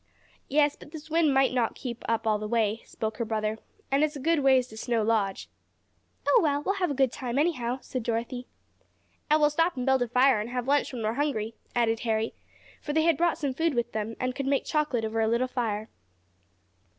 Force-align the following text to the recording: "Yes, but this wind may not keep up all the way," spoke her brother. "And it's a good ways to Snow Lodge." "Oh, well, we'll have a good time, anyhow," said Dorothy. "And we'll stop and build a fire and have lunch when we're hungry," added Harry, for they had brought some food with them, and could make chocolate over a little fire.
"Yes, 0.47 0.75
but 0.75 0.89
this 0.89 1.11
wind 1.11 1.31
may 1.31 1.53
not 1.53 1.75
keep 1.75 2.03
up 2.09 2.25
all 2.25 2.39
the 2.39 2.47
way," 2.47 2.81
spoke 2.85 3.17
her 3.17 3.23
brother. 3.23 3.59
"And 3.91 4.03
it's 4.03 4.15
a 4.15 4.19
good 4.19 4.39
ways 4.39 4.65
to 4.69 4.75
Snow 4.77 5.03
Lodge." 5.03 5.47
"Oh, 6.27 6.39
well, 6.41 6.63
we'll 6.63 6.77
have 6.81 6.89
a 6.89 6.95
good 6.95 7.11
time, 7.11 7.37
anyhow," 7.37 7.77
said 7.81 8.01
Dorothy. 8.01 8.47
"And 9.29 9.39
we'll 9.39 9.51
stop 9.51 9.77
and 9.77 9.85
build 9.85 10.01
a 10.01 10.07
fire 10.07 10.39
and 10.41 10.49
have 10.49 10.67
lunch 10.67 10.91
when 10.91 11.03
we're 11.03 11.13
hungry," 11.13 11.53
added 11.75 11.99
Harry, 11.99 12.33
for 12.81 12.93
they 12.93 13.03
had 13.03 13.15
brought 13.15 13.37
some 13.37 13.53
food 13.53 13.75
with 13.75 13.91
them, 13.91 14.15
and 14.19 14.33
could 14.33 14.47
make 14.47 14.65
chocolate 14.65 15.05
over 15.05 15.21
a 15.21 15.27
little 15.27 15.47
fire. 15.47 15.87